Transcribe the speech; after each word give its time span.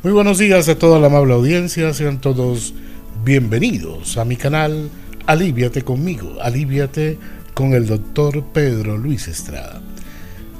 Muy 0.00 0.12
buenos 0.12 0.38
días 0.38 0.68
a 0.68 0.78
toda 0.78 1.00
la 1.00 1.08
amable 1.08 1.34
audiencia, 1.34 1.92
sean 1.92 2.20
todos 2.20 2.72
bienvenidos 3.24 4.16
a 4.16 4.24
mi 4.24 4.36
canal 4.36 4.90
Aliviate 5.26 5.82
conmigo, 5.82 6.36
Aliviate 6.40 7.18
con 7.52 7.72
el 7.72 7.88
doctor 7.88 8.44
Pedro 8.52 8.96
Luis 8.96 9.26
Estrada. 9.26 9.82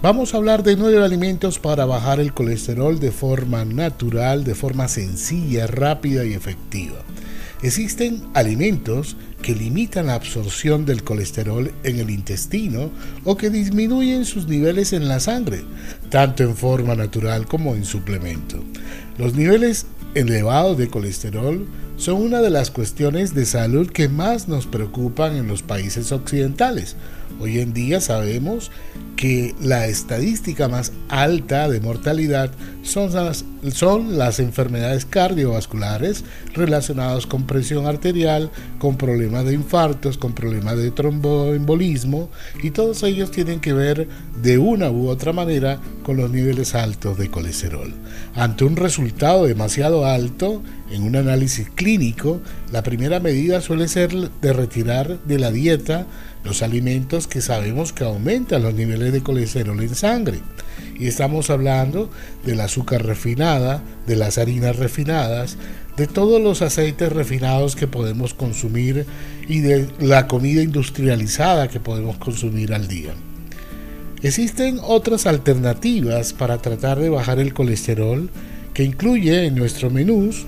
Vamos 0.02 0.34
a 0.34 0.38
hablar 0.38 0.64
de 0.64 0.74
nueve 0.74 1.04
alimentos 1.04 1.60
para 1.60 1.84
bajar 1.84 2.18
el 2.18 2.34
colesterol 2.34 2.98
de 2.98 3.12
forma 3.12 3.64
natural, 3.64 4.42
de 4.42 4.56
forma 4.56 4.88
sencilla, 4.88 5.68
rápida 5.68 6.24
y 6.24 6.32
efectiva. 6.32 6.96
Existen 7.62 8.24
alimentos 8.34 9.16
que 9.42 9.54
limitan 9.54 10.06
la 10.06 10.14
absorción 10.14 10.84
del 10.84 11.04
colesterol 11.04 11.72
en 11.84 11.98
el 11.98 12.10
intestino 12.10 12.90
o 13.24 13.36
que 13.36 13.50
disminuyen 13.50 14.24
sus 14.24 14.48
niveles 14.48 14.92
en 14.92 15.08
la 15.08 15.20
sangre, 15.20 15.62
tanto 16.10 16.42
en 16.42 16.56
forma 16.56 16.94
natural 16.94 17.46
como 17.46 17.74
en 17.74 17.84
suplemento. 17.84 18.62
Los 19.16 19.34
niveles 19.34 19.86
elevados 20.14 20.76
de 20.76 20.88
colesterol 20.88 21.66
son 21.96 22.22
una 22.22 22.40
de 22.40 22.50
las 22.50 22.70
cuestiones 22.70 23.34
de 23.34 23.44
salud 23.44 23.90
que 23.90 24.08
más 24.08 24.48
nos 24.48 24.66
preocupan 24.66 25.36
en 25.36 25.48
los 25.48 25.62
países 25.62 26.12
occidentales. 26.12 26.96
Hoy 27.40 27.58
en 27.58 27.72
día 27.72 28.00
sabemos 28.00 28.70
que 29.18 29.52
la 29.60 29.88
estadística 29.88 30.68
más 30.68 30.92
alta 31.08 31.68
de 31.68 31.80
mortalidad 31.80 32.52
son 32.84 33.12
las, 33.12 33.44
son 33.72 34.16
las 34.16 34.38
enfermedades 34.38 35.04
cardiovasculares 35.06 36.24
relacionadas 36.54 37.26
con 37.26 37.44
presión 37.44 37.86
arterial, 37.86 38.48
con 38.78 38.96
problemas 38.96 39.44
de 39.44 39.54
infartos, 39.54 40.18
con 40.18 40.34
problemas 40.34 40.78
de 40.78 40.92
tromboembolismo 40.92 42.30
y 42.62 42.70
todos 42.70 43.02
ellos 43.02 43.32
tienen 43.32 43.58
que 43.58 43.72
ver 43.72 44.06
de 44.40 44.58
una 44.58 44.88
u 44.88 45.08
otra 45.08 45.32
manera 45.32 45.80
con 46.04 46.16
los 46.16 46.30
niveles 46.30 46.76
altos 46.76 47.18
de 47.18 47.28
colesterol. 47.28 47.92
Ante 48.36 48.62
un 48.62 48.76
resultado 48.76 49.46
demasiado 49.46 50.06
alto 50.06 50.62
en 50.92 51.02
un 51.02 51.16
análisis 51.16 51.68
clínico, 51.74 52.40
la 52.70 52.84
primera 52.84 53.18
medida 53.18 53.60
suele 53.60 53.88
ser 53.88 54.12
de 54.12 54.52
retirar 54.52 55.18
de 55.24 55.40
la 55.40 55.50
dieta 55.50 56.06
los 56.48 56.62
alimentos 56.62 57.26
que 57.26 57.42
sabemos 57.42 57.92
que 57.92 58.04
aumentan 58.04 58.62
los 58.62 58.72
niveles 58.72 59.12
de 59.12 59.22
colesterol 59.22 59.80
en 59.82 59.94
sangre. 59.94 60.40
Y 60.98 61.06
estamos 61.06 61.50
hablando 61.50 62.10
del 62.44 62.60
azúcar 62.60 63.04
refinada, 63.04 63.82
de 64.06 64.16
las 64.16 64.38
harinas 64.38 64.76
refinadas, 64.76 65.58
de 65.98 66.06
todos 66.06 66.40
los 66.40 66.62
aceites 66.62 67.12
refinados 67.12 67.76
que 67.76 67.86
podemos 67.86 68.32
consumir 68.32 69.04
y 69.46 69.60
de 69.60 69.88
la 70.00 70.26
comida 70.26 70.62
industrializada 70.62 71.68
que 71.68 71.80
podemos 71.80 72.16
consumir 72.16 72.72
al 72.72 72.88
día. 72.88 73.12
Existen 74.22 74.80
otras 74.82 75.26
alternativas 75.26 76.32
para 76.32 76.58
tratar 76.58 76.98
de 76.98 77.10
bajar 77.10 77.40
el 77.40 77.52
colesterol 77.52 78.30
que 78.72 78.84
incluye 78.84 79.44
en 79.44 79.54
nuestro 79.54 79.90
menús 79.90 80.46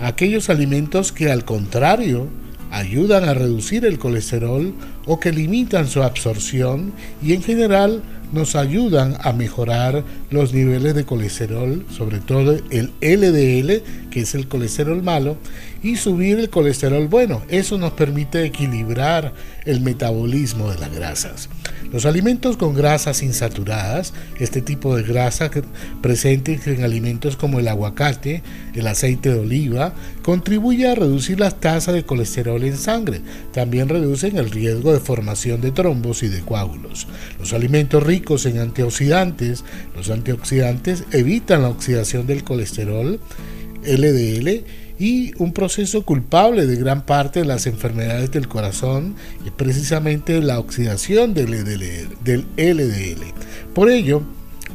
aquellos 0.00 0.48
alimentos 0.48 1.12
que 1.12 1.30
al 1.30 1.44
contrario 1.44 2.28
ayudan 2.70 3.24
a 3.24 3.34
reducir 3.34 3.84
el 3.84 3.98
colesterol 3.98 4.74
o 5.06 5.20
que 5.20 5.32
limitan 5.32 5.86
su 5.86 6.02
absorción 6.02 6.92
y 7.22 7.32
en 7.32 7.42
general 7.42 8.02
nos 8.32 8.56
ayudan 8.56 9.16
a 9.20 9.32
mejorar 9.32 10.02
los 10.30 10.52
niveles 10.52 10.94
de 10.94 11.04
colesterol, 11.04 11.84
sobre 11.90 12.18
todo 12.18 12.58
el 12.70 12.90
LDL, 13.00 14.10
que 14.10 14.20
es 14.20 14.34
el 14.34 14.48
colesterol 14.48 15.02
malo, 15.02 15.36
y 15.84 15.96
subir 15.96 16.40
el 16.40 16.50
colesterol 16.50 17.06
bueno. 17.06 17.42
Eso 17.48 17.76
nos 17.78 17.92
permite 17.92 18.42
equilibrar 18.44 19.34
el 19.66 19.82
metabolismo 19.82 20.70
de 20.70 20.78
las 20.78 20.92
grasas. 20.92 21.50
Los 21.92 22.06
alimentos 22.06 22.56
con 22.56 22.74
grasas 22.74 23.22
insaturadas, 23.22 24.14
este 24.40 24.62
tipo 24.62 24.96
de 24.96 25.02
grasa 25.02 25.50
presente 26.00 26.58
en 26.64 26.82
alimentos 26.82 27.36
como 27.36 27.60
el 27.60 27.68
aguacate, 27.68 28.42
el 28.74 28.86
aceite 28.86 29.28
de 29.28 29.38
oliva, 29.38 29.92
contribuye 30.22 30.88
a 30.88 30.94
reducir 30.94 31.38
las 31.38 31.60
tasas 31.60 31.94
de 31.94 32.04
colesterol 32.04 32.64
en 32.64 32.78
sangre. 32.78 33.20
También 33.52 33.90
reducen 33.90 34.38
el 34.38 34.50
riesgo 34.50 34.92
de 34.92 35.00
formación 35.00 35.60
de 35.60 35.70
trombos 35.70 36.22
y 36.22 36.28
de 36.28 36.40
coágulos. 36.40 37.06
Los 37.38 37.52
alimentos 37.52 38.02
ricos 38.02 38.46
en 38.46 38.58
antioxidantes, 38.58 39.64
los 39.94 40.08
antioxidantes 40.08 41.04
evitan 41.12 41.62
la 41.62 41.68
oxidación 41.68 42.26
del 42.26 42.42
colesterol 42.42 43.20
LDL 43.84 44.64
y 44.98 45.32
un 45.38 45.52
proceso 45.52 46.04
culpable 46.04 46.66
de 46.66 46.76
gran 46.76 47.04
parte 47.04 47.40
de 47.40 47.46
las 47.46 47.66
enfermedades 47.66 48.30
del 48.30 48.48
corazón 48.48 49.16
es 49.44 49.50
precisamente 49.52 50.40
la 50.40 50.58
oxidación 50.58 51.34
del 51.34 51.50
LDL. 51.50 53.24
Por 53.74 53.90
ello, 53.90 54.22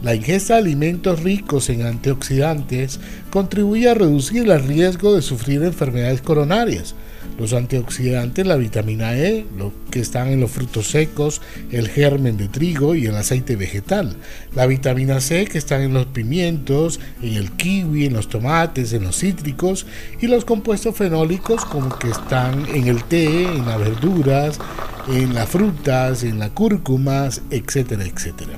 la 0.03 0.15
ingesta 0.15 0.55
de 0.55 0.61
alimentos 0.61 1.23
ricos 1.23 1.69
en 1.69 1.85
antioxidantes 1.85 2.99
contribuye 3.31 3.89
a 3.89 3.93
reducir 3.93 4.49
el 4.49 4.63
riesgo 4.63 5.15
de 5.15 5.21
sufrir 5.21 5.63
enfermedades 5.63 6.21
coronarias, 6.21 6.95
los 7.37 7.53
antioxidantes, 7.53 8.45
la 8.45 8.55
vitamina 8.55 9.17
E, 9.17 9.45
lo 9.57 9.71
que 9.91 9.99
están 9.99 10.27
en 10.27 10.39
los 10.39 10.51
frutos 10.51 10.87
secos, 10.87 11.41
el 11.71 11.87
germen 11.87 12.37
de 12.37 12.47
trigo 12.47 12.95
y 12.95 13.05
el 13.05 13.15
aceite 13.15 13.55
vegetal. 13.55 14.15
La 14.55 14.65
vitamina 14.65 15.21
C 15.21 15.45
que 15.45 15.57
están 15.57 15.81
en 15.81 15.93
los 15.93 16.07
pimientos, 16.07 16.99
en 17.21 17.33
el 17.35 17.51
kiwi, 17.51 18.05
en 18.05 18.13
los 18.13 18.29
tomates, 18.29 18.93
en 18.93 19.03
los 19.03 19.17
cítricos 19.17 19.85
y 20.21 20.27
los 20.27 20.45
compuestos 20.45 20.95
fenólicos 20.95 21.65
como 21.65 21.97
que 21.97 22.09
están 22.09 22.65
en 22.73 22.87
el 22.87 23.03
té, 23.03 23.43
en 23.43 23.65
las 23.65 23.79
verduras, 23.79 24.59
en 25.07 25.33
las 25.33 25.49
frutas, 25.49 26.23
en 26.23 26.39
las 26.39 26.49
cúrcumas, 26.51 27.41
etcétera, 27.49 28.05
etcétera. 28.05 28.53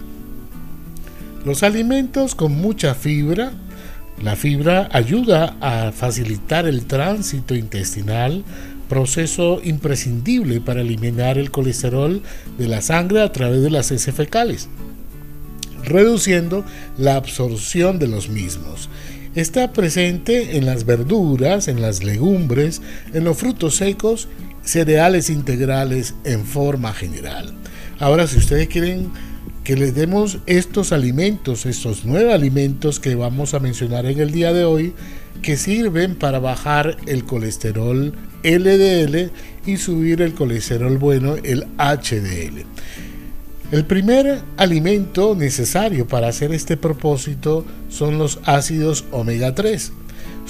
Los 1.45 1.63
alimentos 1.63 2.35
con 2.35 2.53
mucha 2.53 2.93
fibra 2.93 3.51
la 4.21 4.35
fibra 4.35 4.89
ayuda 4.91 5.55
a 5.61 5.91
facilitar 5.91 6.67
el 6.67 6.85
tránsito 6.85 7.55
intestinal, 7.55 8.43
proceso 8.87 9.61
imprescindible 9.63 10.61
para 10.61 10.81
eliminar 10.81 11.37
el 11.37 11.49
colesterol 11.49 12.21
de 12.57 12.67
la 12.67 12.81
sangre 12.81 13.21
a 13.21 13.31
través 13.31 13.61
de 13.61 13.69
las 13.69 13.91
heces 13.91 14.13
fecales, 14.13 14.67
reduciendo 15.83 16.65
la 16.97 17.15
absorción 17.15 17.99
de 17.99 18.07
los 18.07 18.29
mismos. 18.29 18.89
Está 19.33 19.71
presente 19.71 20.57
en 20.57 20.65
las 20.65 20.85
verduras, 20.85 21.67
en 21.67 21.81
las 21.81 22.03
legumbres, 22.03 22.81
en 23.13 23.23
los 23.23 23.37
frutos 23.37 23.77
secos, 23.77 24.27
cereales 24.61 25.29
integrales 25.29 26.13
en 26.25 26.45
forma 26.45 26.93
general. 26.93 27.53
Ahora, 27.97 28.27
si 28.27 28.37
ustedes 28.37 28.67
quieren 28.67 29.09
que 29.63 29.75
les 29.75 29.93
demos 29.93 30.39
estos 30.47 30.91
alimentos, 30.91 31.65
estos 31.65 32.05
nueve 32.05 32.33
alimentos 32.33 32.99
que 32.99 33.15
vamos 33.15 33.53
a 33.53 33.59
mencionar 33.59 34.05
en 34.05 34.19
el 34.19 34.31
día 34.31 34.53
de 34.53 34.63
hoy, 34.63 34.93
que 35.41 35.57
sirven 35.57 36.15
para 36.15 36.39
bajar 36.39 36.97
el 37.05 37.25
colesterol 37.25 38.13
LDL 38.43 39.31
y 39.65 39.77
subir 39.77 40.21
el 40.21 40.33
colesterol 40.33 40.97
bueno, 40.97 41.35
el 41.35 41.65
HDL. 41.77 42.65
El 43.71 43.85
primer 43.85 44.41
alimento 44.57 45.33
necesario 45.33 46.05
para 46.05 46.27
hacer 46.27 46.51
este 46.53 46.75
propósito 46.75 47.65
son 47.87 48.17
los 48.17 48.39
ácidos 48.43 49.05
omega 49.11 49.55
3. 49.55 49.93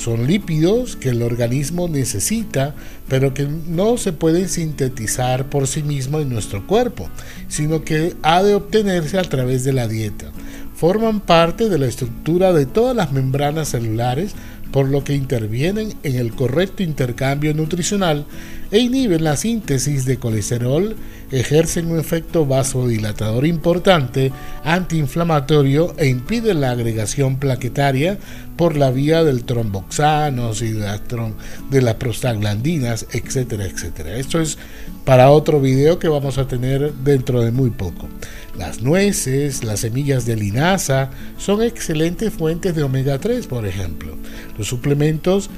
Son 0.03 0.25
lípidos 0.25 0.95
que 0.95 1.09
el 1.09 1.21
organismo 1.21 1.87
necesita, 1.87 2.73
pero 3.07 3.35
que 3.35 3.47
no 3.47 3.97
se 3.97 4.13
pueden 4.13 4.49
sintetizar 4.49 5.47
por 5.47 5.67
sí 5.67 5.83
mismo 5.83 6.19
en 6.19 6.29
nuestro 6.29 6.65
cuerpo, 6.65 7.07
sino 7.47 7.83
que 7.83 8.15
ha 8.23 8.41
de 8.41 8.55
obtenerse 8.55 9.19
a 9.19 9.23
través 9.23 9.63
de 9.63 9.73
la 9.73 9.87
dieta. 9.87 10.31
Forman 10.73 11.19
parte 11.19 11.69
de 11.69 11.77
la 11.77 11.85
estructura 11.85 12.51
de 12.51 12.65
todas 12.65 12.95
las 12.95 13.11
membranas 13.11 13.67
celulares, 13.67 14.33
por 14.71 14.87
lo 14.87 15.03
que 15.03 15.15
intervienen 15.15 15.93
en 16.03 16.15
el 16.15 16.33
correcto 16.33 16.83
intercambio 16.83 17.53
nutricional 17.53 18.25
e 18.71 18.79
inhiben 18.79 19.23
la 19.23 19.35
síntesis 19.35 20.05
de 20.05 20.17
colesterol, 20.17 20.95
ejercen 21.31 21.91
un 21.91 21.99
efecto 21.99 22.45
vasodilatador 22.45 23.45
importante, 23.45 24.31
antiinflamatorio 24.63 25.93
e 25.97 26.07
impiden 26.07 26.61
la 26.61 26.71
agregación 26.71 27.37
plaquetaria 27.37 28.17
por 28.55 28.77
la 28.77 28.91
vía 28.91 29.23
del 29.23 29.43
tromboxano 29.43 30.51
de 30.53 31.81
las 31.81 31.95
prostaglandinas, 31.95 33.07
etcétera, 33.11 33.65
etcétera. 33.65 34.15
Esto 34.15 34.39
es 34.39 34.57
para 35.03 35.31
otro 35.31 35.59
video 35.59 35.99
que 35.99 36.07
vamos 36.07 36.37
a 36.37 36.47
tener 36.47 36.93
dentro 36.93 37.41
de 37.41 37.51
muy 37.51 37.71
poco. 37.71 38.07
Las 38.57 38.81
nueces, 38.81 39.63
las 39.63 39.79
semillas 39.79 40.25
de 40.25 40.35
linaza 40.35 41.09
son 41.37 41.61
excelentes 41.61 42.33
fuentes 42.33 42.75
de 42.75 42.83
omega 42.83 43.17
3, 43.17 43.47
por 43.47 43.65
ejemplo. 43.65 44.15
Los 44.57 44.67
suplementos 44.67 45.49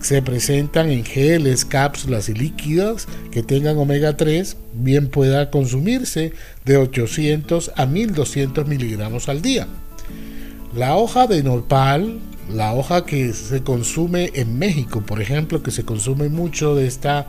se 0.00 0.20
presentan 0.20 0.90
en 0.90 1.04
geles, 1.04 1.64
cápsulas 1.64 2.28
y 2.28 2.34
líquidos 2.34 3.08
que 3.30 3.42
tengan 3.42 3.78
omega 3.78 4.16
3, 4.18 4.56
bien 4.74 5.08
pueda 5.08 5.50
consumirse 5.50 6.34
de 6.66 6.76
800 6.76 7.72
a 7.74 7.86
1200 7.86 8.66
miligramos 8.66 9.30
al 9.30 9.40
día. 9.40 9.66
La 10.76 10.96
hoja 10.96 11.26
de 11.26 11.42
nopal, 11.42 12.18
la 12.52 12.74
hoja 12.74 13.06
que 13.06 13.32
se 13.32 13.62
consume 13.62 14.30
en 14.34 14.58
México, 14.58 15.00
por 15.00 15.22
ejemplo, 15.22 15.62
que 15.62 15.70
se 15.70 15.84
consume 15.84 16.28
mucho 16.28 16.74
de 16.74 16.86
esta, 16.86 17.26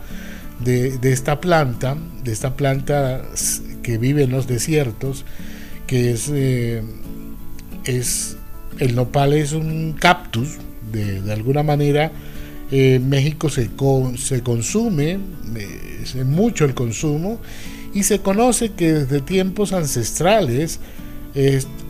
de, 0.60 0.98
esta 1.02 1.40
planta, 1.40 1.96
de 2.24 2.32
esta 2.32 2.56
planta 2.56 3.22
que 3.86 3.98
vive 3.98 4.24
en 4.24 4.32
los 4.32 4.48
desiertos, 4.48 5.24
que 5.86 6.10
es, 6.10 6.28
eh, 6.34 6.82
es 7.84 8.36
el 8.80 8.96
nopal 8.96 9.32
es 9.32 9.52
un 9.52 9.92
cactus 9.92 10.56
de, 10.90 11.32
alguna 11.32 11.62
manera 11.62 12.10
en 12.72 13.08
México 13.08 13.48
se, 13.48 13.70
se 14.16 14.42
consume, 14.42 15.18
es 16.02 16.16
mucho 16.16 16.64
el 16.64 16.74
consumo, 16.74 17.38
y 17.94 18.02
se 18.02 18.18
conoce 18.18 18.72
que 18.72 18.92
desde 18.92 19.20
tiempos 19.20 19.72
ancestrales 19.72 20.80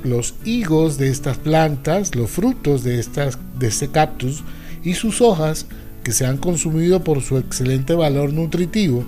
los 0.05 0.35
higos 0.45 0.99
de 0.99 1.09
estas 1.09 1.39
plantas, 1.39 2.15
los 2.15 2.31
frutos 2.31 2.85
de, 2.85 2.99
estas, 2.99 3.39
de 3.59 3.69
este 3.69 3.89
cactus 3.89 4.45
y 4.85 4.95
sus 4.95 5.23
hojas 5.23 5.65
que 6.05 6.13
se 6.13 6.27
han 6.27 6.37
consumido 6.37 7.03
por 7.03 7.23
su 7.23 7.39
excelente 7.39 7.95
valor 7.95 8.35
nutritivo, 8.35 9.05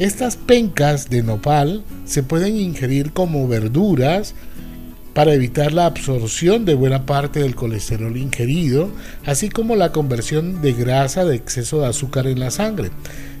estas 0.00 0.36
pencas 0.36 1.10
de 1.10 1.22
nopal 1.22 1.84
se 2.06 2.22
pueden 2.22 2.56
ingerir 2.56 3.12
como 3.12 3.46
verduras 3.46 4.34
para 5.12 5.34
evitar 5.34 5.74
la 5.74 5.84
absorción 5.84 6.64
de 6.64 6.72
buena 6.72 7.04
parte 7.04 7.40
del 7.40 7.54
colesterol 7.54 8.16
ingerido, 8.16 8.88
así 9.26 9.50
como 9.50 9.76
la 9.76 9.92
conversión 9.92 10.62
de 10.62 10.72
grasa 10.72 11.26
de 11.26 11.36
exceso 11.36 11.82
de 11.82 11.88
azúcar 11.88 12.26
en 12.26 12.40
la 12.40 12.50
sangre. 12.50 12.90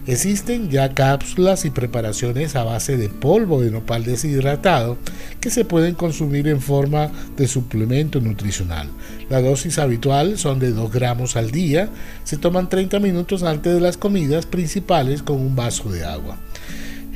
Existen 0.06 0.70
ya 0.70 0.92
cápsulas 0.92 1.64
y 1.64 1.70
preparaciones 1.70 2.56
a 2.56 2.64
base 2.64 2.96
de 2.96 3.08
polvo 3.08 3.62
de 3.62 3.70
nopal 3.70 4.04
deshidratado 4.04 4.98
que 5.40 5.50
se 5.50 5.64
pueden 5.64 5.94
consumir 5.94 6.48
en 6.48 6.60
forma 6.60 7.10
de 7.36 7.46
suplemento 7.46 8.20
nutricional. 8.20 8.88
La 9.28 9.40
dosis 9.40 9.78
habitual 9.78 10.36
son 10.36 10.58
de 10.58 10.72
2 10.72 10.90
gramos 10.90 11.36
al 11.36 11.50
día. 11.50 11.90
Se 12.24 12.38
toman 12.38 12.68
30 12.68 12.98
minutos 12.98 13.42
antes 13.42 13.72
de 13.72 13.80
las 13.80 13.96
comidas 13.96 14.46
principales 14.46 15.22
con 15.22 15.36
un 15.38 15.54
vaso 15.54 15.90
de 15.90 16.04
agua. 16.04 16.38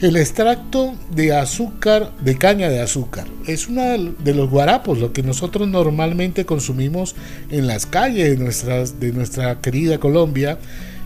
El 0.00 0.16
extracto 0.16 0.94
de 1.14 1.32
azúcar, 1.32 2.10
de 2.20 2.36
caña 2.36 2.68
de 2.68 2.80
azúcar, 2.80 3.26
es 3.46 3.68
uno 3.68 3.82
de 4.18 4.34
los 4.34 4.50
guarapos, 4.50 4.98
lo 4.98 5.12
que 5.12 5.22
nosotros 5.22 5.68
normalmente 5.68 6.44
consumimos 6.44 7.14
en 7.50 7.68
las 7.68 7.86
calles 7.86 8.38
de, 8.38 9.06
de 9.06 9.12
nuestra 9.12 9.60
querida 9.60 9.98
Colombia 9.98 10.58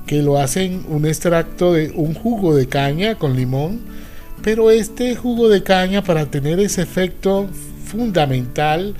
que 0.06 0.22
lo 0.22 0.38
hacen 0.38 0.86
un 0.88 1.04
extracto 1.04 1.74
de 1.74 1.90
un 1.90 2.14
jugo 2.14 2.56
de 2.56 2.66
caña 2.66 3.16
con 3.16 3.36
limón, 3.36 3.80
pero 4.42 4.70
este 4.70 5.14
jugo 5.14 5.50
de 5.50 5.62
caña 5.62 6.02
para 6.02 6.30
tener 6.30 6.58
ese 6.58 6.80
efecto 6.80 7.46
fundamental 7.84 8.94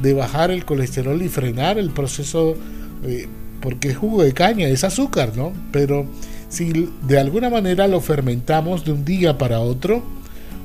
de 0.00 0.14
bajar 0.14 0.50
el 0.50 0.64
colesterol 0.64 1.20
y 1.20 1.28
frenar 1.28 1.78
el 1.78 1.90
proceso, 1.90 2.56
eh, 3.04 3.28
porque 3.60 3.94
jugo 3.94 4.22
de 4.22 4.32
caña 4.32 4.66
es 4.68 4.84
azúcar, 4.84 5.32
¿no? 5.36 5.52
Pero 5.70 6.06
si 6.54 6.88
de 7.02 7.18
alguna 7.18 7.50
manera 7.50 7.88
lo 7.88 8.00
fermentamos 8.00 8.84
de 8.84 8.92
un 8.92 9.04
día 9.04 9.38
para 9.38 9.60
otro, 9.60 10.02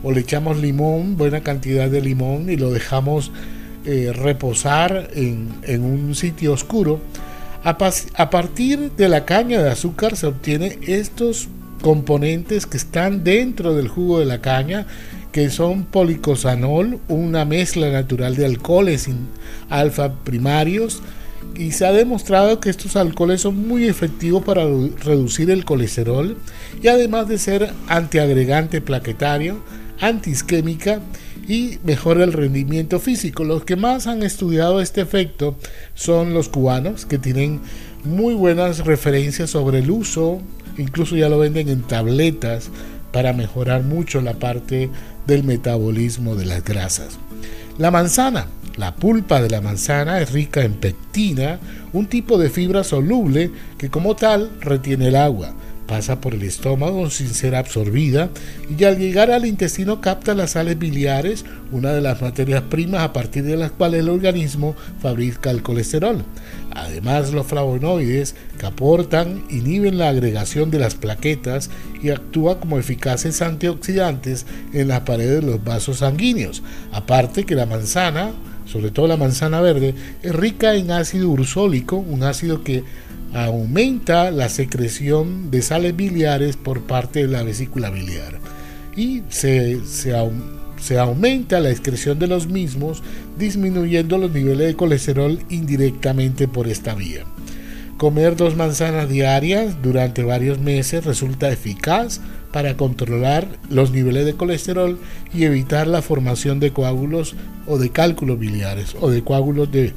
o 0.04 0.12
le 0.12 0.22
echamos 0.22 0.58
limón, 0.58 1.18
buena 1.18 1.42
cantidad 1.42 1.90
de 1.90 2.02
limón, 2.02 2.50
y 2.50 2.56
lo 2.56 2.72
dejamos 2.72 3.32
eh, 3.86 4.12
reposar 4.14 5.10
en, 5.14 5.50
en 5.64 5.84
un 5.84 6.16
sitio 6.16 6.54
oscuro, 6.54 7.02
a, 7.64 8.30
partir 8.30 8.92
de 8.92 9.10
la 9.10 9.26
caña 9.26 9.62
de 9.62 9.70
azúcar 9.70 10.16
se 10.16 10.28
obtienen 10.28 10.80
estos 10.88 11.50
componentes 11.82 12.66
que 12.66 12.78
están 12.78 13.24
dentro 13.24 13.76
del 13.76 13.90
jugo 13.90 14.20
de 14.20 14.26
la 14.26 14.40
caña, 14.40 14.86
que 15.32 15.50
son 15.50 15.84
policosanol, 15.84 17.00
una 17.08 17.46
mezcla 17.46 17.90
natural 17.90 18.36
de 18.36 18.46
alcoholes 18.46 19.10
alfa 19.70 20.14
primarios, 20.24 21.02
y 21.56 21.72
se 21.72 21.86
ha 21.86 21.92
demostrado 21.92 22.60
que 22.60 22.70
estos 22.70 22.96
alcoholes 22.96 23.42
son 23.42 23.68
muy 23.68 23.86
efectivos 23.88 24.44
para 24.44 24.64
reducir 24.64 25.52
el 25.52 25.66
colesterol 25.66 26.38
y 26.82 26.88
además 26.88 27.28
de 27.28 27.38
ser 27.38 27.74
antiagregante 27.88 28.82
plaquetario, 28.82 29.62
antisquémica 30.00 31.02
y 31.48 31.80
mejora 31.84 32.24
el 32.24 32.34
rendimiento 32.34 33.00
físico. 33.00 33.44
Los 33.44 33.66
que 33.66 33.76
más 33.76 34.08
han 34.08 34.24
estudiado 34.24 34.82
este 34.82 35.02
efecto 35.02 35.56
son 35.96 36.34
los 36.34 36.48
cubanos, 36.48 37.06
que 37.06 37.18
tienen 37.18 37.60
muy 38.04 38.34
buenas 38.34 38.86
referencias 38.86 39.50
sobre 39.50 39.80
el 39.80 39.92
uso, 39.92 40.42
incluso 40.78 41.16
ya 41.16 41.28
lo 41.28 41.40
venden 41.40 41.70
en 41.70 41.82
tabletas 41.82 42.70
para 43.12 43.34
mejorar 43.34 43.84
mucho 43.84 44.22
la 44.22 44.36
parte 44.36 44.90
del 45.26 45.44
metabolismo 45.44 46.36
de 46.36 46.46
las 46.46 46.64
grasas. 46.64 47.18
La 47.78 47.92
manzana. 47.92 48.48
La 48.80 48.96
pulpa 48.96 49.42
de 49.42 49.50
la 49.50 49.60
manzana 49.60 50.22
es 50.22 50.32
rica 50.32 50.64
en 50.64 50.76
pectina, 50.76 51.60
un 51.92 52.08
tipo 52.08 52.38
de 52.38 52.50
fibra 52.50 52.86
soluble 52.86 53.52
que 53.78 53.90
como 53.90 54.16
tal 54.16 54.52
retiene 54.62 55.10
el 55.10 55.18
agua 55.18 55.54
pasa 55.86 56.22
por 56.22 56.34
el 56.36 56.44
estómago 56.44 57.10
sin 57.10 57.28
ser 57.30 57.56
absorbida 57.56 58.30
y 58.78 58.84
al 58.86 58.98
llegar 58.98 59.32
al 59.32 59.46
intestino 59.46 60.00
capta 60.00 60.34
las 60.34 60.52
sales 60.52 60.80
biliares, 60.80 61.44
una 61.72 61.92
de 61.92 62.00
las 62.00 62.22
materias 62.22 62.62
primas 62.62 63.02
a 63.02 63.12
partir 63.12 63.44
de 63.44 63.58
las 63.58 63.72
cuales 63.72 64.02
el 64.02 64.10
organismo 64.10 64.76
fabrica 65.02 65.52
el 65.52 65.62
colesterol. 65.62 66.24
Además, 66.72 67.34
los 67.34 67.48
flavonoides 67.48 68.36
que 68.60 68.68
aportan 68.68 69.44
inhiben 69.50 69.98
la 69.98 70.10
agregación 70.10 70.72
de 70.72 70.80
las 70.80 70.96
plaquetas 70.96 71.70
y 72.02 72.12
actúa 72.12 72.60
como 72.60 72.80
eficaces 72.80 73.42
antioxidantes 73.42 74.46
en 74.72 74.88
las 74.88 75.02
paredes 75.02 75.42
de 75.42 75.52
los 75.52 75.64
vasos 75.64 75.98
sanguíneos. 75.98 76.62
Aparte 76.94 77.46
que 77.46 77.56
la 77.56 77.66
manzana, 77.66 78.32
sobre 78.72 78.92
todo 78.92 79.08
la 79.08 79.18
manzana 79.18 79.62
verde, 79.62 79.96
es 80.22 80.36
rica 80.36 80.76
en 80.76 80.92
ácido 80.92 81.30
ursólico, 81.30 81.98
un 81.98 82.24
ácido 82.24 82.64
que 82.64 82.84
aumenta 83.34 84.32
la 84.32 84.50
secreción 84.50 85.52
de 85.52 85.62
sales 85.62 85.96
biliares 85.96 86.58
por 86.58 86.82
parte 86.82 87.22
de 87.22 87.28
la 87.28 87.44
vesícula 87.44 87.90
biliar 87.90 88.40
y 88.96 89.24
se, 89.30 89.80
se, 89.86 91.00
aumenta 91.00 91.60
la 91.60 91.70
excreción 91.70 92.20
de 92.20 92.28
los 92.28 92.48
mismos, 92.48 93.02
disminuyendo 93.38 94.18
los 94.18 94.32
niveles 94.32 94.68
de 94.68 94.76
colesterol 94.76 95.40
indirectamente 95.50 96.48
por 96.48 96.68
esta 96.68 96.96
vía. 96.96 97.24
Comer 98.00 98.38
dos 98.38 98.56
manzanas 98.56 99.10
diarias 99.10 99.82
durante 99.84 100.24
varios 100.24 100.58
meses 100.58 101.04
resulta 101.04 101.52
eficaz 101.52 102.22
para 102.54 102.78
controlar 102.78 103.46
los 103.70 103.92
niveles 103.92 104.26
de 104.26 104.36
colesterol 104.36 104.98
y 105.34 105.44
evitar 105.44 105.86
la 105.86 106.02
formación 106.02 106.62
de 106.62 106.72
coágulos 106.72 107.36
o 107.68 107.78
de 107.78 107.90
cálculos 107.90 108.40
biliares 108.40 108.96
o 109.02 109.10
de 109.10 109.22
coágulos 109.22 109.70
de, 109.74 109.92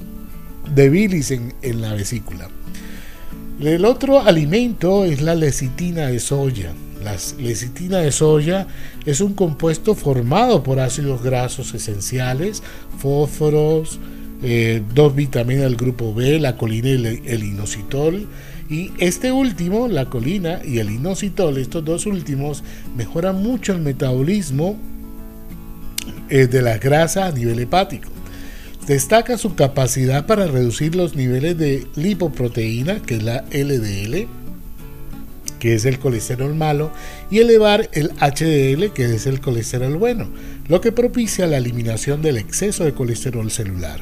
de 0.74 0.90
bilis 0.90 1.30
en, 1.30 1.54
en 1.62 1.80
la 1.80 1.94
vesícula. 1.94 2.48
El 3.60 3.84
otro 3.84 4.20
alimento 4.20 5.04
es 5.04 5.22
la 5.22 5.36
lecitina 5.36 6.08
de 6.08 6.18
soya. 6.18 6.72
La 7.04 7.16
lecitina 7.38 7.98
de 7.98 8.10
soya 8.10 8.66
es 9.06 9.20
un 9.20 9.34
compuesto 9.34 9.94
formado 9.94 10.64
por 10.64 10.80
ácidos 10.80 11.22
grasos 11.22 11.72
esenciales, 11.72 12.64
fósforos, 12.98 14.00
eh, 14.44 14.82
dos 14.92 15.14
vitaminas 15.14 15.62
del 15.64 15.76
grupo 15.76 16.12
B, 16.12 16.40
la 16.40 16.56
colina 16.56 16.88
y 16.88 17.22
el, 17.26 17.44
inositol. 17.44 18.26
Y 18.68 18.90
este 18.98 19.30
último, 19.30 19.86
la 19.86 20.06
colina 20.06 20.60
y 20.64 20.78
el 20.78 20.90
inositol, 20.90 21.58
estos 21.58 21.84
dos 21.84 22.06
últimos, 22.06 22.64
mejoran 22.96 23.40
mucho 23.40 23.72
el 23.72 23.80
metabolismo 23.80 24.76
eh, 26.28 26.46
de 26.48 26.62
la 26.62 26.78
grasa 26.78 27.26
a 27.26 27.32
nivel 27.32 27.60
hepático. 27.60 28.08
Destaca 28.86 29.38
su 29.38 29.54
capacidad 29.54 30.26
para 30.26 30.48
reducir 30.48 30.96
los 30.96 31.14
niveles 31.14 31.56
de 31.56 31.86
lipoproteína, 31.94 33.00
que 33.00 33.16
es 33.16 33.22
la 33.22 33.44
LDL, 33.52 34.26
que 35.60 35.74
es 35.74 35.84
el 35.84 36.00
colesterol 36.00 36.52
malo, 36.56 36.90
y 37.30 37.38
elevar 37.38 37.88
el 37.92 38.10
HDL, 38.18 38.92
que 38.92 39.14
es 39.14 39.26
el 39.26 39.40
colesterol 39.40 39.96
bueno, 39.96 40.28
lo 40.66 40.80
que 40.80 40.90
propicia 40.90 41.46
la 41.46 41.58
eliminación 41.58 42.22
del 42.22 42.38
exceso 42.38 42.82
de 42.82 42.92
colesterol 42.92 43.48
celular. 43.48 44.00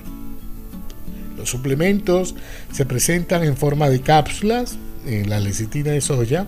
Los 1.40 1.50
suplementos 1.50 2.34
se 2.72 2.86
presentan 2.86 3.42
en 3.42 3.56
forma 3.56 3.88
de 3.88 4.00
cápsulas, 4.00 4.76
en 5.06 5.28
la 5.28 5.40
lecitina 5.40 5.90
de 5.90 6.00
soya, 6.00 6.46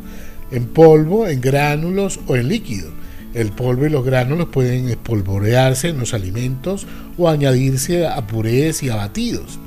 en 0.50 0.66
polvo, 0.66 1.26
en 1.26 1.40
gránulos 1.40 2.20
o 2.26 2.36
en 2.36 2.48
líquido 2.48 3.02
el 3.34 3.50
polvo 3.50 3.86
y 3.86 3.90
los 3.90 4.04
granos 4.04 4.48
pueden 4.48 4.88
espolvorearse 4.88 5.88
en 5.88 5.98
los 5.98 6.14
alimentos 6.14 6.86
o 7.16 7.28
añadirse 7.28 8.06
a 8.06 8.26
purés 8.26 8.82
y 8.82 8.90
a 8.90 8.96
batidos. 8.96 9.58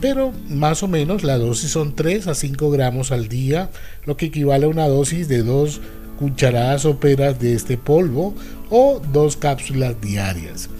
Pero 0.00 0.32
más 0.48 0.82
o 0.82 0.88
menos 0.88 1.24
la 1.24 1.38
dosis 1.38 1.72
son 1.72 1.96
3 1.96 2.28
a 2.28 2.34
5 2.34 2.70
gramos 2.70 3.10
al 3.10 3.28
día, 3.28 3.70
lo 4.06 4.16
que 4.16 4.26
equivale 4.26 4.66
a 4.66 4.68
una 4.68 4.86
dosis 4.86 5.26
de 5.26 5.42
2 5.42 5.80
cucharadas 6.18 6.82
soperas 6.82 7.40
de 7.40 7.54
este 7.54 7.76
polvo 7.76 8.34
o 8.70 9.00
2 9.12 9.36
cápsulas 9.36 10.00
diarias. 10.00 10.70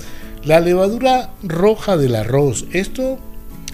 La 0.45 0.61
levadura 0.61 1.31
roja 1.43 1.97
del 1.97 2.15
arroz. 2.15 2.67
Esto 2.73 3.19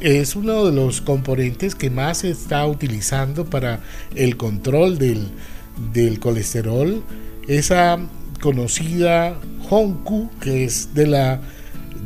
es 0.01 0.37
uno 0.37 0.65
de 0.67 0.73
los 0.73 1.01
componentes 1.01 1.75
que 1.75 1.91
más 1.91 2.19
se 2.19 2.31
está 2.31 2.67
utilizando 2.67 3.45
para 3.45 3.81
el 4.15 4.37
control 4.37 4.99
del, 4.99 6.19
colesterol. 6.21 7.03
Esa 7.49 7.99
conocida 8.41 9.39
Honku, 9.71 10.31
que 10.41 10.65
es 10.65 10.95
de 10.95 11.07
la, 11.07 11.41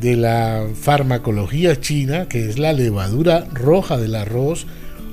de 0.00 0.16
la 0.16 0.66
farmacología 0.80 1.80
china, 1.80 2.28
que 2.28 2.48
es 2.48 2.58
la 2.58 2.72
levadura 2.72 3.46
roja 3.52 3.96
del 3.96 4.14
arroz, 4.14 4.66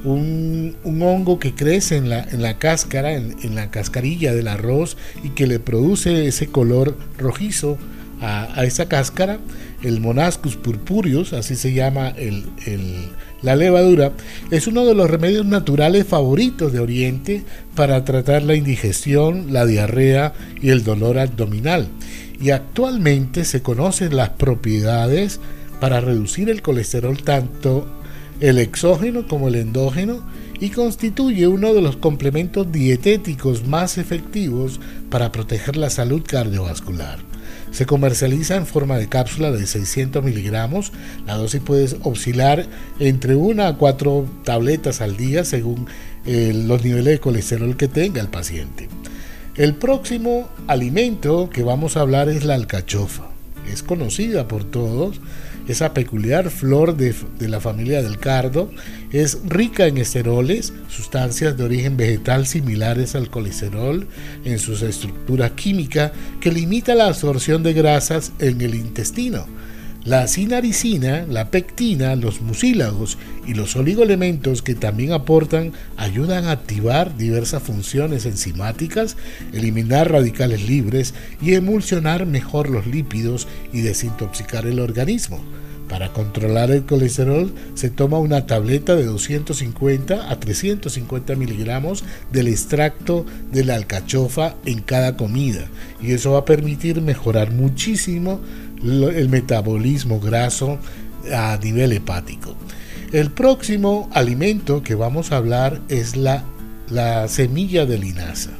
un, 0.06 0.76
hongo 0.86 1.40
que 1.40 1.54
crece 1.54 1.98
en 1.98 2.10
la, 2.10 2.24
en 2.24 2.42
la 2.42 2.58
cáscara, 2.58 3.14
en, 3.14 3.56
la 3.56 3.72
cascarilla 3.72 4.34
del 4.34 4.48
arroz 4.48 4.98
y 5.24 5.30
que 5.30 5.48
le 5.48 5.60
produce 5.60 6.28
ese 6.28 6.48
color 6.48 6.96
rojizo 7.18 7.78
a, 8.22 8.64
esa 8.64 8.88
cáscara, 8.88 9.40
el 9.84 10.00
Monascus 10.00 10.56
purpureus, 10.56 11.34
así 11.34 11.56
se 11.56 11.74
llama 11.74 12.10
el, 12.10 12.46
La 13.42 13.56
levadura 13.56 14.12
es 14.52 14.68
uno 14.68 14.86
de 14.86 14.96
los 14.96 15.10
remedios 15.10 15.46
naturales 15.46 16.06
favoritos 16.08 16.74
de 16.74 16.80
Oriente 16.80 17.44
para 17.76 18.04
tratar 18.06 18.44
la 18.44 18.56
indigestión, 18.56 19.54
la 19.54 19.66
diarrea 19.66 20.34
y 20.62 20.70
el 20.70 20.84
dolor 20.84 21.20
abdominal. 21.20 21.88
Y 22.40 22.50
actualmente 22.50 23.46
se 23.46 23.62
conocen 23.62 24.16
las 24.16 24.30
propiedades 24.32 25.40
para 25.80 26.02
reducir 26.02 26.50
el 26.50 26.62
colesterol 26.62 27.22
tanto 27.24 27.88
el 28.40 28.58
exógeno 28.58 29.28
como 29.28 29.48
el 29.48 29.56
endógeno 29.56 30.22
y 30.60 30.70
constituye 30.70 31.48
uno 31.48 31.74
de 31.74 31.82
los 31.82 31.98
complementos 31.98 32.72
dietéticos 32.72 33.68
más 33.68 33.98
efectivos 33.98 34.80
para 35.10 35.32
proteger 35.32 35.76
la 35.76 35.90
salud 35.90 36.24
cardiovascular. 36.26 37.35
Se 37.76 37.86
comercializa 37.86 38.56
en 38.56 38.66
forma 38.66 38.98
de 38.98 39.10
cápsula 39.10 39.52
de 39.52 39.68
600 39.68 40.24
miligramos. 40.24 40.94
La 41.28 41.36
dosis 41.36 41.60
puede 41.60 41.90
oscilar 42.04 42.66
entre 43.00 43.36
una 43.36 43.68
a 43.68 43.76
cuatro 43.76 44.26
tabletas 44.46 45.02
al 45.02 45.18
día 45.18 45.44
según 45.44 45.86
eh, 46.26 46.54
los 46.56 46.86
niveles 46.86 47.16
de 47.16 47.20
colesterol 47.20 47.76
que 47.76 47.90
tenga 47.90 48.22
el 48.22 48.30
paciente. 48.30 48.88
El 49.58 49.76
próximo 49.76 50.48
alimento 50.68 51.50
que 51.50 51.64
vamos 51.64 51.98
a 51.98 52.00
hablar 52.00 52.30
es 52.30 52.46
la 52.46 52.56
alcachofa. 52.56 53.28
Es 53.70 53.84
conocida 53.84 54.48
por 54.48 54.64
todos 54.64 55.20
esa 55.68 55.94
peculiar 55.94 56.50
flor 56.50 56.96
de, 56.96 57.14
la 57.40 57.60
familia 57.60 58.02
del 58.02 58.18
cardo 58.20 58.70
es 59.12 59.40
rica 59.46 59.88
en 59.88 59.98
esteroles, 59.98 60.74
sustancias 60.88 61.58
de 61.58 61.64
origen 61.64 61.98
vegetal 61.98 62.46
similares 62.46 63.16
al 63.16 63.30
colesterol 63.30 64.08
en 64.44 64.60
su 64.60 64.74
estructura 64.74 65.56
química 65.56 66.12
que 66.40 66.52
limita 66.52 66.96
la 66.96 67.08
absorción 67.08 67.64
de 67.64 67.74
grasas 67.74 68.32
en 68.40 68.62
el 68.62 68.76
intestino. 68.76 69.46
La 70.06 70.28
sinaricina, 70.28 71.26
la 71.28 71.50
pectina, 71.50 72.16
los 72.16 72.40
mucílagos 72.40 73.18
y 73.48 73.56
los 73.56 73.76
oligoelementos 73.76 74.62
que 74.62 74.76
también 74.76 75.14
aportan 75.14 75.74
ayudan 75.98 76.46
a 76.46 76.52
activar 76.52 77.18
diversas 77.18 77.64
funciones 77.64 78.28
enzimáticas, 78.28 79.18
eliminar 79.52 80.12
radicales 80.12 80.70
libres 80.70 81.16
y 81.42 81.56
emulsionar 81.56 82.28
mejor 82.28 82.70
los 82.70 82.86
lípidos 82.86 83.48
y 83.74 83.82
desintoxicar 83.82 84.68
el 84.68 84.80
organismo. 84.80 85.44
Para 85.90 86.12
controlar 86.12 86.72
el 86.72 86.86
colesterol 86.86 87.54
se 87.76 87.90
toma 87.90 88.18
una 88.18 88.48
tableta 88.48 88.96
de 88.96 89.06
250 89.06 90.32
a 90.32 90.40
350 90.40 91.36
miligramos 91.36 92.04
del 92.32 92.48
extracto 92.48 93.26
de 93.52 93.64
la 93.64 93.76
alcachofa 93.76 94.56
en 94.66 94.82
cada 94.82 95.16
comida 95.16 95.68
y 96.02 96.14
eso 96.14 96.32
va 96.32 96.40
a 96.40 96.46
permitir 96.46 97.02
mejorar 97.02 97.52
muchísimo 97.52 98.42
el 98.84 99.30
metabolismo 99.30 100.20
graso 100.20 100.80
a 101.32 101.58
nivel 101.62 101.94
hepático. 101.94 102.56
El 103.12 103.32
próximo 103.32 104.10
alimento 104.14 104.84
que 104.84 104.96
vamos 104.96 105.32
a 105.32 105.38
hablar 105.38 105.80
es 105.90 106.16
la, 106.16 106.44
la 106.90 107.28
semilla 107.28 107.86
de 107.86 107.98
linaza. 108.00 108.52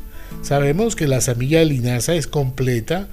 Sabemos 0.42 0.96
que 0.96 1.08
la 1.08 1.22
semilla 1.22 1.60
de 1.60 1.66
linaza 1.66 2.14
es 2.14 2.28
completa, 2.28 3.08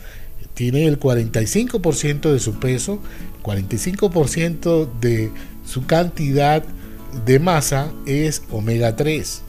tiene 0.54 0.86
el 0.86 0.98
45% 0.98 2.32
de 2.32 2.38
su 2.38 2.54
peso, 2.54 3.00
45% 3.42 4.88
de 5.00 5.30
su 5.66 5.86
cantidad 5.86 6.62
de 7.24 7.38
masa 7.38 7.92
es 8.06 8.42
omega 8.50 8.96
3. 8.96 9.42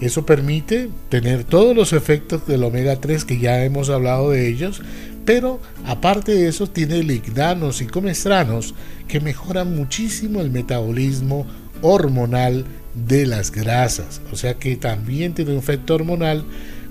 Eso 0.00 0.26
permite 0.26 0.90
tener 1.08 1.44
todos 1.44 1.76
los 1.76 1.92
efectos 1.92 2.46
del 2.46 2.64
omega 2.64 2.96
3 2.96 3.24
que 3.24 3.38
ya 3.38 3.64
hemos 3.64 3.88
hablado 3.88 4.30
de 4.30 4.48
ellos, 4.48 4.82
pero 5.24 5.60
aparte 5.86 6.32
de 6.32 6.48
eso 6.48 6.66
tiene 6.66 7.02
lignanos 7.04 7.80
y 7.80 7.86
comestranos 7.86 8.74
que 9.06 9.20
mejoran 9.20 9.76
muchísimo 9.76 10.40
el 10.40 10.50
metabolismo 10.50 11.46
hormonal 11.82 12.64
de 12.94 13.26
las 13.26 13.52
grasas. 13.52 14.20
O 14.32 14.36
sea 14.36 14.54
que 14.54 14.76
también 14.76 15.34
tiene 15.34 15.52
un 15.52 15.58
efecto 15.58 15.94
hormonal 15.94 16.44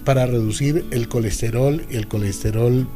para 0.05 0.25
reducir 0.25 0.85
el 0.91 1.07
colesterol 1.07 1.85
y 1.91 1.97
el 1.97 2.07
colesterol 2.07 2.87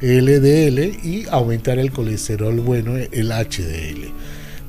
LDL 0.00 1.04
y 1.04 1.26
aumentar 1.30 1.78
el 1.78 1.92
colesterol 1.92 2.60
bueno, 2.60 2.96
el 2.96 3.28
HDL. 3.30 4.12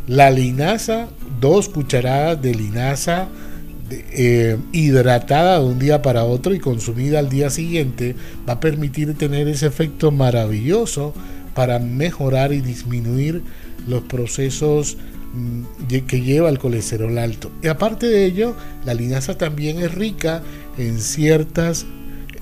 La 0.08 0.32
linaza, 0.32 1.08
dos 1.40 1.70
cucharadas 1.70 2.42
de 2.42 2.56
linaza 2.56 3.28
eh, 3.92 4.58
hidratada 4.72 5.60
de 5.60 5.66
un 5.66 5.80
día 5.80 6.02
para 6.02 6.24
otro 6.24 6.54
y 6.54 6.60
consumida 6.60 7.20
al 7.20 7.30
día 7.30 7.50
siguiente 7.50 8.16
va 8.48 8.54
a 8.54 8.60
permitir 8.60 9.16
tener 9.18 9.48
ese 9.48 9.66
efecto 9.66 10.12
maravilloso 10.12 11.14
para 11.56 11.80
mejorar 11.80 12.54
y 12.54 12.62
disminuir 12.62 13.42
los 13.88 14.04
procesos 14.04 14.98
mm, 15.34 15.88
que 16.06 16.22
lleva 16.22 16.50
el 16.50 16.60
colesterol 16.60 17.18
alto. 17.18 17.52
Y 17.64 17.68
aparte 17.68 18.08
de 18.08 18.26
ello, 18.26 18.56
la 18.86 18.94
linaza 18.94 19.38
también 19.38 19.80
es 19.80 19.94
rica 19.94 20.42
en 20.78 21.00
ciertas, 21.00 21.86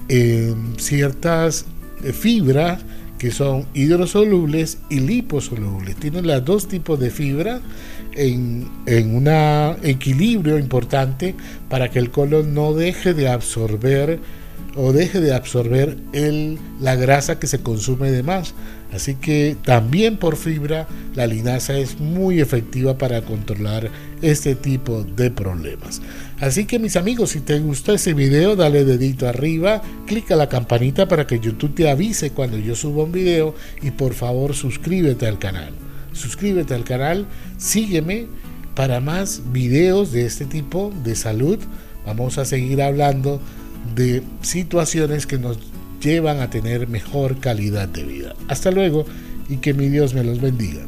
en 0.10 0.76
ciertas 0.78 1.66
fibras 2.14 2.82
que 3.18 3.32
son 3.32 3.66
hidrosolubles 3.74 4.80
y 4.90 5.00
liposolubles. 5.00 5.96
Tienen 5.96 6.28
los 6.28 6.46
dos 6.46 6.68
tipos 6.68 7.00
de 7.00 7.10
fibra 7.10 7.62
en, 8.14 8.68
un 8.88 9.28
equilibrio 9.84 10.58
importante 10.60 11.36
para 11.70 11.90
que 11.90 12.00
el 12.00 12.12
colon 12.12 12.54
no 12.54 12.74
deje 12.74 13.14
de 13.14 13.28
absorber 13.30 14.20
o 14.78 14.94
deje 14.94 15.20
de 15.20 15.34
absorber 15.34 15.98
el, 16.14 16.60
la 16.80 16.96
grasa 16.96 17.40
que 17.40 17.48
se 17.48 17.60
consume 17.60 18.12
de 18.12 18.22
más. 18.22 18.54
Así 18.94 19.16
que 19.16 19.58
también 19.66 20.18
por 20.18 20.38
fibra 20.38 20.88
la 21.16 21.28
linaza 21.28 21.78
es 21.78 22.00
muy 22.00 22.40
efectiva 22.40 22.98
para 22.98 23.22
controlar 23.24 23.90
este 24.22 24.56
tipo 24.56 25.04
de 25.04 25.32
problemas. 25.32 26.02
Así 26.40 26.66
que 26.66 26.80
mis 26.80 26.96
amigos, 26.96 27.32
si 27.32 27.42
te 27.42 27.60
gustó 27.60 27.94
ese 27.94 28.14
video, 28.14 28.56
dale 28.56 28.86
dedito 28.86 29.28
arriba, 29.28 29.82
clica 30.06 30.36
la 30.36 30.48
campanita 30.48 31.08
para 31.08 31.26
que 31.26 31.40
YouTube 31.40 31.74
te 31.74 31.90
avise 31.90 32.32
cuando 32.32 32.58
yo 32.58 32.76
suba 32.76 33.04
un 33.04 33.12
video 33.12 33.56
y 33.82 33.92
por 33.92 34.14
favor 34.14 34.56
suscríbete 34.56 35.28
al 35.28 35.40
canal. 35.40 35.74
Suscríbete 36.14 36.76
al 36.76 36.84
canal, 36.84 37.26
sígueme 37.58 38.28
para 38.76 39.00
más 39.00 39.42
videos 39.52 40.12
de 40.12 40.26
este 40.26 40.46
tipo 40.46 40.94
de 41.04 41.16
salud. 41.16 41.58
Vamos 42.06 42.38
a 42.38 42.46
seguir 42.46 42.82
hablando 42.82 43.42
de 43.96 44.24
situaciones 44.42 45.26
que 45.26 45.38
nos 45.38 45.58
llevan 46.02 46.40
a 46.40 46.50
tener 46.50 46.88
mejor 46.88 47.40
calidad 47.40 47.88
de 47.88 48.04
vida. 48.04 48.36
Hasta 48.48 48.72
luego 48.72 49.06
y 49.50 49.58
que 49.58 49.74
mi 49.74 49.90
Dios 49.90 50.14
me 50.14 50.24
los 50.24 50.42
bendiga. 50.42 50.82